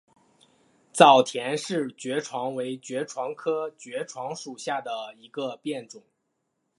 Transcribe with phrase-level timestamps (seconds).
[0.91, 6.01] 早田氏爵床为爵床科爵床属下的一个变种。